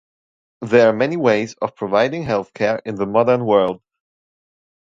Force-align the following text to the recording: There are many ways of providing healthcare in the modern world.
There 0.63 0.89
are 0.89 0.93
many 0.93 1.15
ways 1.15 1.53
of 1.61 1.75
providing 1.75 2.23
healthcare 2.23 2.81
in 2.85 2.95
the 2.95 3.05
modern 3.05 3.45
world. 3.45 3.83